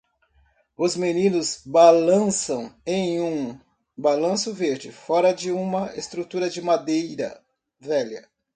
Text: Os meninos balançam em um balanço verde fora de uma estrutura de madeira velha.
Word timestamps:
Os 0.75 0.95
meninos 0.95 1.61
balançam 1.63 2.73
em 2.87 3.21
um 3.21 3.55
balanço 3.95 4.51
verde 4.51 4.91
fora 4.91 5.31
de 5.31 5.51
uma 5.51 5.93
estrutura 5.95 6.49
de 6.49 6.59
madeira 6.59 7.39
velha. 7.79 8.27